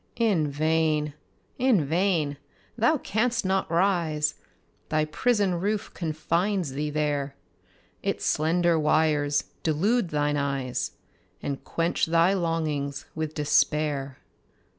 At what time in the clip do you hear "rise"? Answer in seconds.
3.69-4.33